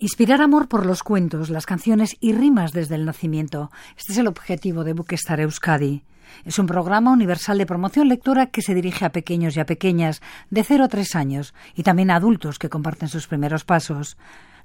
Inspirar 0.00 0.40
amor 0.42 0.68
por 0.68 0.86
los 0.86 1.02
cuentos, 1.02 1.50
las 1.50 1.66
canciones 1.66 2.16
y 2.20 2.32
rimas 2.32 2.70
desde 2.70 2.94
el 2.94 3.04
nacimiento. 3.04 3.72
Este 3.96 4.12
es 4.12 4.18
el 4.18 4.28
objetivo 4.28 4.84
de 4.84 4.92
Bookestar 4.92 5.40
Euskadi. 5.40 6.04
Es 6.44 6.60
un 6.60 6.66
programa 6.66 7.10
universal 7.10 7.58
de 7.58 7.66
promoción 7.66 8.06
lectora 8.08 8.46
que 8.46 8.62
se 8.62 8.74
dirige 8.74 9.04
a 9.04 9.10
pequeños 9.10 9.56
y 9.56 9.60
a 9.60 9.66
pequeñas 9.66 10.22
de 10.50 10.62
0 10.62 10.84
a 10.84 10.88
3 10.88 11.16
años 11.16 11.52
y 11.74 11.82
también 11.82 12.12
a 12.12 12.14
adultos 12.16 12.60
que 12.60 12.68
comparten 12.68 13.08
sus 13.08 13.26
primeros 13.26 13.64
pasos. 13.64 14.16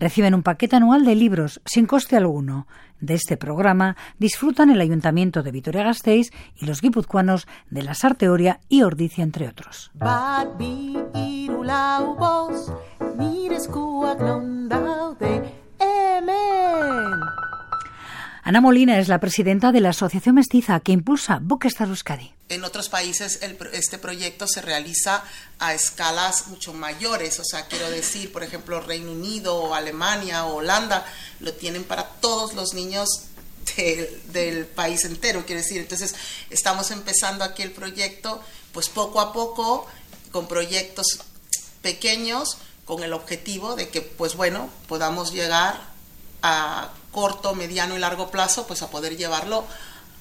Reciben 0.00 0.34
un 0.34 0.42
paquete 0.42 0.76
anual 0.76 1.04
de 1.04 1.14
libros 1.14 1.60
sin 1.66 1.84
coste 1.84 2.16
alguno. 2.16 2.66
De 2.98 3.12
este 3.12 3.36
programa 3.36 3.96
disfrutan 4.18 4.70
el 4.70 4.80
Ayuntamiento 4.80 5.42
de 5.42 5.52
Vitoria-Gasteiz 5.52 6.30
y 6.56 6.64
los 6.64 6.80
guipuzcoanos 6.80 7.46
de 7.68 7.82
la 7.82 7.92
Sarteoria 7.92 8.60
y 8.70 8.80
Ordicia, 8.80 9.24
entre 9.24 9.46
otros. 9.46 9.90
Ana 18.44 18.60
Molina 18.60 18.98
es 18.98 19.08
la 19.08 19.18
presidenta 19.18 19.72
de 19.72 19.80
la 19.80 19.90
Asociación 19.90 20.36
Mestiza 20.36 20.78
que 20.80 20.92
impulsa 20.92 21.40
Bookestar 21.42 21.88
Euskadi. 21.88 22.32
En 22.48 22.62
otros 22.64 22.88
países 22.88 23.40
este 23.72 23.98
proyecto 23.98 24.46
se 24.46 24.62
realiza 24.62 25.24
a 25.58 25.74
escalas 25.74 26.46
mucho 26.46 26.72
mayores, 26.72 27.40
o 27.40 27.44
sea, 27.44 27.66
quiero 27.66 27.90
decir, 27.90 28.32
por 28.32 28.44
ejemplo, 28.44 28.80
Reino 28.80 29.12
Unido 29.12 29.56
o 29.56 29.74
Alemania 29.74 30.46
o 30.46 30.56
Holanda 30.56 31.04
lo 31.40 31.52
tienen 31.52 31.84
para 31.84 32.04
todos 32.04 32.54
los 32.54 32.72
niños 32.72 33.08
del 34.32 34.64
país 34.66 35.04
entero, 35.04 35.44
quiero 35.44 35.60
decir. 35.60 35.80
Entonces, 35.80 36.14
estamos 36.50 36.90
empezando 36.90 37.44
aquí 37.44 37.62
el 37.62 37.72
proyecto, 37.72 38.40
pues 38.72 38.88
poco 38.88 39.20
a 39.20 39.32
poco, 39.32 39.86
con 40.30 40.48
proyectos 40.48 41.18
pequeños, 41.82 42.58
con 42.88 43.02
el 43.02 43.12
objetivo 43.12 43.76
de 43.76 43.90
que, 43.90 44.00
pues 44.00 44.34
bueno, 44.34 44.70
podamos 44.88 45.34
llegar 45.34 45.74
a 46.42 46.88
corto, 47.12 47.54
mediano 47.54 47.94
y 47.94 47.98
largo 47.98 48.30
plazo, 48.30 48.66
pues 48.66 48.80
a 48.82 48.88
poder 48.88 49.18
llevarlo 49.18 49.66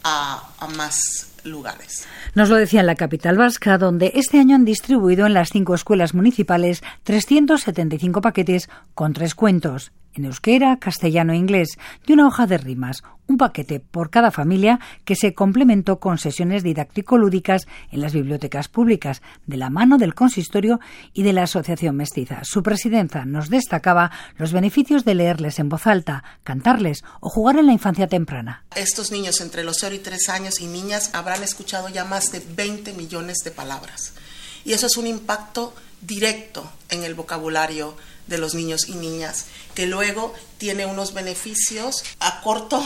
a, 0.04 0.50
a 0.60 0.68
más 0.68 1.00
lugares. 1.46 2.06
Nos 2.36 2.50
lo 2.50 2.58
decía 2.58 2.82
en 2.82 2.88
la 2.88 2.96
capital 2.96 3.38
vasca, 3.38 3.78
donde 3.78 4.12
este 4.16 4.38
año 4.38 4.58
han 4.58 4.66
distribuido 4.66 5.26
en 5.26 5.34
las 5.34 5.50
cinco 5.50 5.76
escuelas 5.76 6.14
municipales 6.14 6.84
375 7.04 8.20
paquetes 8.20 8.70
con 8.94 9.14
tres 9.14 9.34
cuentos 9.34 9.94
en 10.18 10.26
euskera, 10.26 10.78
castellano 10.78 11.34
e 11.34 11.38
inglés, 11.38 11.78
y 12.06 12.14
una 12.14 12.28
hoja 12.28 12.48
de 12.48 12.58
rimas, 12.58 13.04
un 13.28 13.38
paquete 13.38 13.80
por 13.80 14.10
cada 14.10 14.32
familia 14.32 14.80
que 15.06 15.16
se 15.16 15.34
complementó 15.34 16.00
con 16.00 16.18
sesiones 16.18 16.64
didáctico-lúdicas 16.64 17.68
en 17.92 18.02
las 18.02 18.14
bibliotecas 18.14 18.68
públicas, 18.68 19.22
de 19.46 19.58
la 19.58 19.70
mano 19.70 19.98
del 19.98 20.16
consistorio 20.16 20.80
y 21.14 21.24
de 21.24 21.34
la 21.34 21.44
Asociación 21.44 21.96
Mestiza. 21.96 22.44
Su 22.44 22.64
presidenta 22.64 23.26
nos 23.26 23.50
destacaba 23.50 24.12
los 24.38 24.54
beneficios 24.54 25.06
de 25.06 25.16
leerles 25.16 25.60
en 25.60 25.70
voz 25.70 25.88
alta, 25.88 26.24
cantarles 26.44 27.04
o 27.20 27.30
jugar 27.30 27.58
en 27.58 27.68
la 27.68 27.74
infancia 27.74 28.08
temprana. 28.08 28.64
Estos 28.76 29.12
niños 29.12 29.42
entre 29.42 29.64
los 29.64 29.78
0 29.80 29.96
y 29.96 30.00
3 30.00 30.30
años 30.30 30.62
y 30.62 30.68
niñas 30.68 31.12
habrán 31.14 31.44
escuchado 31.44 31.90
ya 31.90 32.06
más 32.06 32.32
de 32.32 32.42
20 32.56 32.94
millones 32.94 33.38
de 33.44 33.52
palabras. 33.52 34.14
Y 34.66 34.74
eso 34.74 34.88
es 34.88 34.98
un 34.98 35.08
impacto 35.08 35.74
directo 36.02 36.70
en 36.90 37.04
el 37.04 37.16
vocabulario 37.16 37.96
de 38.28 38.38
los 38.38 38.54
niños 38.54 38.88
y 38.88 38.94
niñas, 38.94 39.46
que 39.74 39.86
luego 39.86 40.34
tiene 40.58 40.86
unos 40.86 41.14
beneficios 41.14 42.04
a 42.20 42.42
corto 42.42 42.84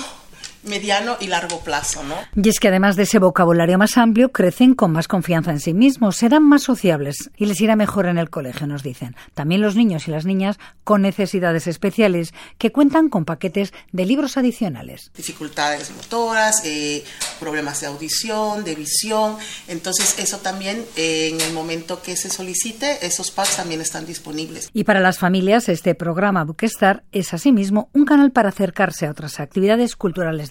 mediano 0.64 1.18
y 1.20 1.28
largo 1.28 1.60
plazo, 1.62 2.04
¿no? 2.04 2.16
Y 2.36 2.50
es 2.50 2.60
que 2.60 2.68
además 2.68 2.96
de 2.96 3.04
ese 3.04 3.20
vocabulario 3.20 3.78
más 3.78 3.98
amplio, 3.98 4.32
crecen 4.32 4.74
con 4.74 4.92
más 4.92 5.08
confianza 5.08 5.52
en 5.52 5.60
sí 5.60 5.74
mismos, 5.74 6.18
serán 6.18 6.44
más 6.44 6.64
sociables 6.64 7.30
y 7.38 7.46
les 7.46 7.60
irá 7.62 7.76
mejor 7.76 8.06
en 8.06 8.18
el 8.18 8.30
colegio, 8.30 8.68
nos 8.68 8.84
dicen. 8.84 9.16
También 9.34 9.62
los 9.62 9.76
niños 9.76 10.08
y 10.08 10.12
las 10.12 10.26
niñas 10.26 10.60
con 10.84 11.02
necesidades 11.02 11.68
especiales 11.68 12.34
que 12.58 12.72
cuentan 12.72 13.10
con 13.10 13.26
paquetes 13.26 13.74
de 13.92 14.06
libros 14.06 14.38
adicionales. 14.38 15.12
Dificultades 15.16 15.92
motoras, 15.96 16.62
eh, 16.66 17.04
problemas 17.40 17.82
de 17.82 17.88
audición, 17.88 18.64
de 18.64 18.76
visión, 18.76 19.38
entonces 19.68 20.20
eso 20.20 20.38
también 20.40 20.86
eh, 20.96 21.30
en 21.34 21.42
el 21.42 21.54
momento 21.54 22.02
que 22.02 22.16
se 22.16 22.30
solicite, 22.30 23.06
esos 23.06 23.32
packs 23.32 23.58
también 23.58 23.82
están 23.82 24.06
disponibles. 24.06 24.70
Y 24.74 24.84
para 24.84 25.00
las 25.00 25.18
familias, 25.18 25.70
este 25.70 25.96
programa 25.96 26.44
Bookestar 26.44 27.04
es 27.12 27.34
asimismo 27.34 27.90
un 27.94 28.06
canal 28.06 28.32
para 28.32 28.50
acercarse 28.50 29.08
a 29.08 29.12
otras 29.12 29.40
actividades 29.40 29.96
culturales 29.96 30.51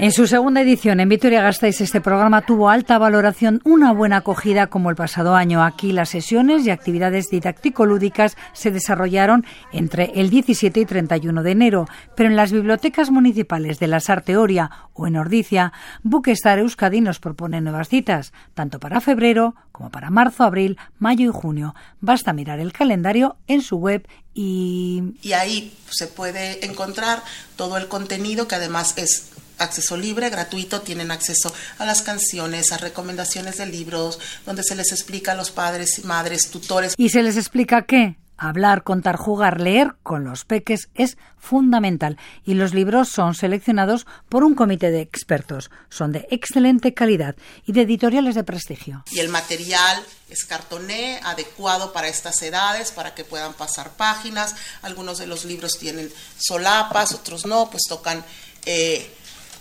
En 0.00 0.12
su 0.12 0.28
segunda 0.28 0.60
edición 0.60 1.00
en 1.00 1.08
Vitoria-Gasteiz 1.08 1.80
este 1.80 2.00
programa 2.00 2.42
tuvo 2.42 2.70
alta 2.70 2.98
valoración, 2.98 3.60
una 3.64 3.92
buena 3.92 4.18
acogida 4.18 4.68
como 4.68 4.90
el 4.90 4.96
pasado 4.96 5.34
año. 5.34 5.64
Aquí 5.64 5.90
las 5.90 6.10
sesiones 6.10 6.64
y 6.64 6.70
actividades 6.70 7.30
didáctico-lúdicas 7.30 8.36
se 8.52 8.70
desarrollaron 8.70 9.44
entre 9.72 10.12
el 10.14 10.30
17 10.30 10.78
y 10.78 10.84
31 10.84 11.42
de 11.42 11.50
enero, 11.50 11.88
pero 12.14 12.28
en 12.28 12.36
las 12.36 12.52
bibliotecas 12.52 13.10
municipales 13.10 13.80
de 13.80 13.88
la 13.88 13.98
Sarteoria 13.98 14.70
o 14.94 15.08
en 15.08 15.16
Ordicia, 15.16 15.72
Buquestar 16.04 16.60
Euskadi 16.60 17.00
nos 17.00 17.18
propone 17.18 17.60
nuevas 17.60 17.88
citas, 17.88 18.32
tanto 18.54 18.78
para 18.78 19.00
febrero 19.00 19.56
como 19.72 19.90
para 19.90 20.10
marzo, 20.10 20.44
abril, 20.44 20.78
mayo 21.00 21.28
y 21.28 21.32
junio. 21.32 21.74
Basta 22.00 22.32
mirar 22.32 22.60
el 22.60 22.72
calendario 22.72 23.36
en 23.48 23.62
su 23.62 23.78
web 23.78 24.06
y... 24.32 25.16
Y 25.22 25.32
ahí 25.32 25.76
se 25.90 26.06
puede 26.06 26.64
encontrar 26.64 27.20
todo 27.56 27.76
el 27.78 27.88
contenido 27.88 28.46
que 28.46 28.54
además 28.54 28.94
es 28.96 29.32
acceso 29.58 29.96
libre, 29.96 30.30
gratuito, 30.30 30.82
tienen 30.82 31.10
acceso 31.10 31.54
a 31.78 31.84
las 31.84 32.02
canciones, 32.02 32.72
a 32.72 32.78
recomendaciones 32.78 33.58
de 33.58 33.66
libros, 33.66 34.18
donde 34.46 34.62
se 34.62 34.74
les 34.74 34.92
explica 34.92 35.32
a 35.32 35.34
los 35.34 35.50
padres 35.50 35.98
y 35.98 36.02
madres, 36.02 36.50
tutores. 36.50 36.94
¿Y 36.96 37.10
se 37.10 37.22
les 37.22 37.36
explica 37.36 37.82
qué? 37.82 38.16
Hablar, 38.40 38.84
contar, 38.84 39.16
jugar, 39.16 39.60
leer 39.60 39.96
con 40.04 40.22
los 40.22 40.44
peques 40.44 40.90
es 40.94 41.18
fundamental 41.38 42.18
y 42.44 42.54
los 42.54 42.72
libros 42.72 43.08
son 43.08 43.34
seleccionados 43.34 44.06
por 44.28 44.44
un 44.44 44.54
comité 44.54 44.92
de 44.92 45.00
expertos. 45.00 45.72
Son 45.88 46.12
de 46.12 46.24
excelente 46.30 46.94
calidad 46.94 47.34
y 47.66 47.72
de 47.72 47.82
editoriales 47.82 48.36
de 48.36 48.44
prestigio. 48.44 49.02
Y 49.10 49.18
el 49.18 49.28
material 49.28 50.00
es 50.30 50.44
cartoné, 50.44 51.18
adecuado 51.24 51.92
para 51.92 52.06
estas 52.06 52.40
edades, 52.42 52.92
para 52.92 53.12
que 53.12 53.24
puedan 53.24 53.54
pasar 53.54 53.90
páginas. 53.96 54.54
Algunos 54.82 55.18
de 55.18 55.26
los 55.26 55.44
libros 55.44 55.76
tienen 55.76 56.08
solapas, 56.38 57.14
otros 57.14 57.44
no, 57.44 57.68
pues 57.70 57.82
tocan 57.88 58.24
eh, 58.66 59.10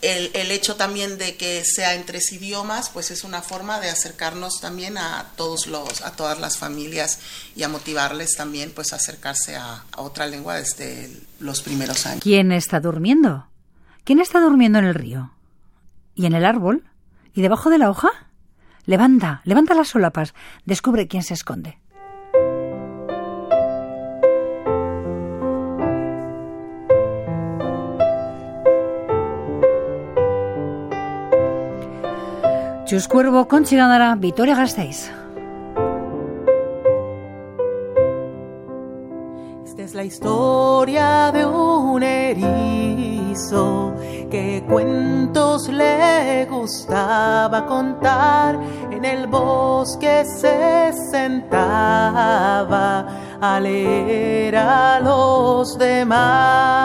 el, 0.02 0.31
el, 0.34 0.52
hecho 0.52 0.75
también 0.75 1.18
de 1.18 1.35
que 1.35 1.63
sea 1.66 1.96
en 1.96 2.06
tres 2.06 2.31
idiomas, 2.31 2.90
pues 2.90 3.12
es 3.12 3.24
una 3.24 3.41
forma 3.41 3.80
de 3.80 3.90
acercarnos 3.90 4.59
también 4.62 4.97
a 4.97 5.31
todos 5.35 5.68
los, 5.68 6.02
a 6.02 6.12
todas 6.12 6.40
las 6.40 6.58
familias 6.58 7.19
y 7.56 7.63
a 7.63 7.69
motivarles 7.69 8.35
también 8.35 8.72
pues 8.74 8.94
a 8.94 8.97
acercarse 8.97 9.56
a, 9.56 9.84
a 9.91 10.02
otra 10.02 10.28
lengua 10.28 10.56
desde 10.56 11.09
los 11.40 11.62
primeros 11.62 12.06
años. 12.06 12.22
¿Quién 12.22 12.52
está 12.52 12.80
durmiendo? 12.80 13.47
¿Quién 14.03 14.19
está 14.19 14.40
durmiendo 14.40 14.80
en 14.80 14.85
el 14.85 14.96
río? 14.96 15.31
¿Y 16.16 16.25
en 16.25 16.34
el 16.34 16.46
árbol? 16.46 16.84
¿Y 17.34 17.41
debajo 17.41 17.69
de 17.69 17.78
la 17.78 17.90
hoja? 17.90 18.09
Levanta, 18.85 19.41
levanta 19.44 19.74
las 19.74 19.90
solapas, 19.90 20.34
descubre 20.66 21.08
quién 21.08 21.24
se 21.24 21.34
esconde. 21.34 21.78
Chus 32.87 33.07
Cuervo, 33.09 33.49
Conchi 33.49 33.75
Gandara, 33.75 34.15
Vitoria 34.15 34.55
Gasteiz. 34.55 35.11
Esta 39.65 39.81
es 39.81 39.93
la 39.93 40.05
historia 40.05 41.29
de 41.33 41.45
un 41.45 42.01
erizo 42.01 43.93
que 44.31 44.63
cuentos 44.69 45.67
le 45.67 46.47
gustaba 46.49 47.66
contar. 47.66 48.57
En 48.90 49.03
el 49.03 49.28
bosque 49.28 50.23
se 50.23 50.93
sentaba 51.11 53.05
a 53.41 53.59
leer 53.59 54.55
a 54.55 55.01
los 55.01 55.78
demás. 55.78 56.77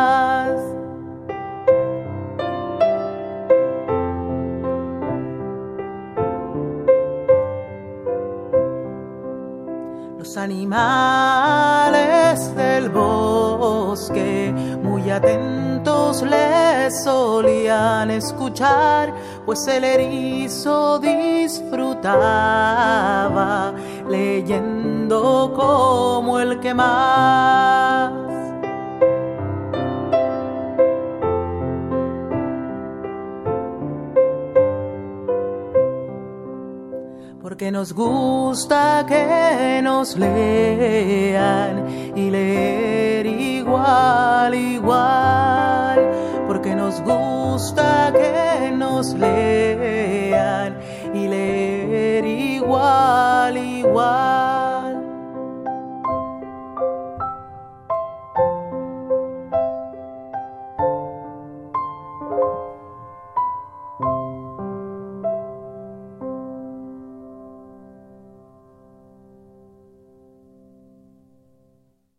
Los 10.23 10.37
animales 10.37 10.79
del 12.55 12.91
bosque 12.91 14.55
muy 14.81 15.11
atentos 15.11 16.23
le 16.23 16.93
solían 16.93 18.09
escuchar, 18.13 19.13
pues 19.45 19.67
el 19.67 19.83
erizo 19.83 21.01
disfrutaba 21.01 22.15
leyendo 24.09 25.53
como 25.57 26.39
el 26.39 26.61
que 26.61 26.73
más. 26.73 28.22
Porque 37.63 37.71
nos 37.71 37.93
gusta 37.93 39.07
que 39.07 39.81
nos 39.85 40.17
lean 40.17 42.13
y 42.17 42.29
leer 42.29 43.25
igual, 43.25 44.53
igual, 44.53 46.11
porque 46.49 46.75
nos 46.75 47.01
gusta 47.03 48.13
que 48.13 48.73
nos 48.73 49.15
lean 49.15 50.77
y 51.15 51.29
leer 51.29 52.25
igual, 52.27 53.57
igual. 53.57 54.42